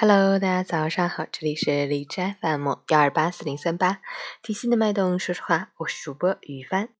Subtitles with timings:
[0.00, 4.00] Hello，大家早上好，这里是荔枝 FM 幺二八四零三八，
[4.40, 6.90] 听心的脉动，说实话，我是主播雨帆。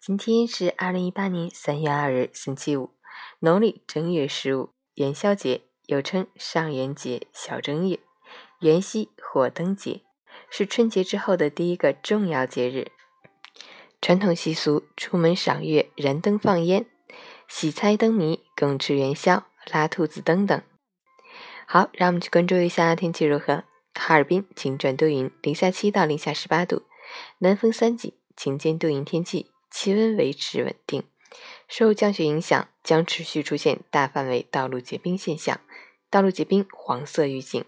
[0.00, 2.90] 今天是二零一八年三月二日，星期五，
[3.38, 8.00] 农历正月十五，元宵节，又称上元节、小正月、
[8.58, 10.02] 元夕火灯节，
[10.50, 12.90] 是春节之后的第一个重要节日。
[14.02, 16.84] 传统习俗：出门赏月、燃灯放烟、
[17.46, 20.60] 喜猜灯谜、共吃元宵、拉兔子灯等。
[21.72, 23.62] 好，让我们去关注一下天气如何。
[23.94, 26.82] 哈尔滨晴转多云，零下七到零下十八度，
[27.38, 31.04] 南风三级，晴间多云天气，气温维持稳定。
[31.68, 35.60] 受降雪影响，将持续出现大范围道路结冰现象，
[36.10, 37.64] 道路结冰黄色预警，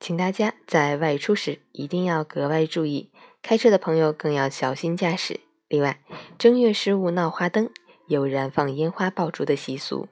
[0.00, 3.12] 请大家在外出时一定要格外注意，
[3.42, 5.38] 开车的朋友更要小心驾驶。
[5.68, 6.00] 另外，
[6.36, 7.70] 正月十五闹花灯，
[8.08, 10.08] 有燃放烟花爆竹的习俗。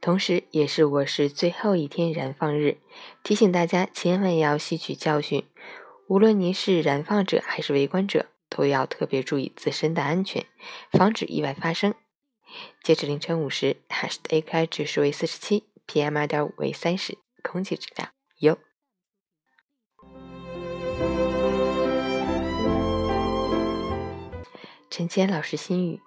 [0.00, 2.78] 同时，也是我市最后一天燃放日，
[3.22, 5.44] 提醒大家千万要吸取教训。
[6.08, 10.46] 无论您是燃放者还是围观者，都要特别注意自身的安全，
[10.90, 11.94] 防止意外发生。
[12.82, 18.58] 截至凌晨五时，海市的 AQI 指数为四十七，PM 二点五为三十，空气质量优。
[24.88, 26.00] 陈谦老师心语：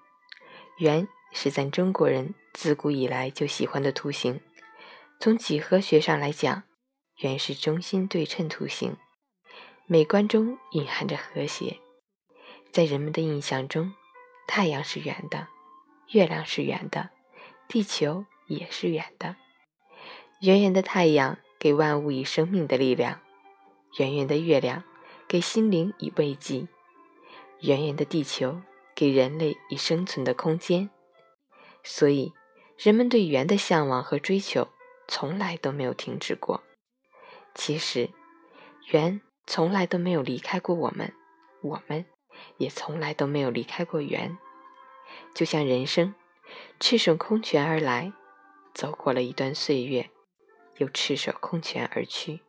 [0.80, 2.34] 圆是咱中国人。
[2.54, 4.40] 自古以来就喜欢的图形，
[5.20, 6.62] 从几何学上来讲，
[7.18, 8.96] 圆是中心对称图形，
[9.88, 11.80] 美观中蕴含着和谐。
[12.72, 13.96] 在人们的印象中，
[14.48, 15.48] 太阳是圆的，
[16.12, 17.10] 月亮是圆的，
[17.68, 19.36] 地球也是圆的。
[20.42, 23.20] 圆圆的太阳给万物以生命的力量，
[23.98, 24.84] 圆圆的月亮
[25.28, 26.68] 给心灵以慰藉，
[27.62, 28.62] 圆圆的地球
[28.94, 30.92] 给人类以生存的空间。
[31.84, 32.34] 所以。
[32.76, 34.68] 人们对圆的向往和追求
[35.08, 36.64] 从来都没有停止过。
[37.54, 38.10] 其实，
[38.92, 41.14] 圆从来都没有离开过我们，
[41.62, 42.06] 我们
[42.58, 44.38] 也从来都没有离开过圆。
[45.36, 46.16] 就像人生，
[46.80, 48.12] 赤手空拳而来，
[48.74, 50.10] 走过了一段岁月，
[50.78, 52.42] 又赤手空拳而去。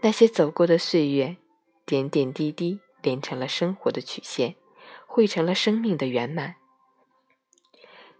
[0.00, 1.36] 那些走过的岁月，
[1.84, 4.56] 点点滴滴连成了生活的曲线，
[5.06, 6.56] 汇成了生命的圆满。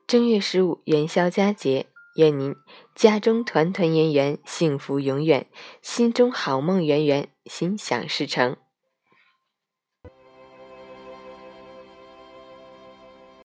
[0.08, 1.84] 正月十五元宵佳节，
[2.16, 2.54] 愿您
[2.94, 5.42] 家中团团圆圆，幸福永远；
[5.82, 8.56] 心中好梦圆圆，心想事成。